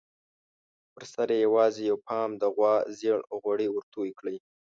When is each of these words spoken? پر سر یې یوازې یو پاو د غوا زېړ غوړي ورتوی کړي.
پر 0.93 1.03
سر 1.13 1.29
یې 1.35 1.37
یوازې 1.45 1.81
یو 1.89 1.97
پاو 2.07 2.29
د 2.41 2.43
غوا 2.55 2.75
زېړ 2.99 3.19
غوړي 3.41 3.67
ورتوی 3.71 4.09
کړي. 4.19 4.37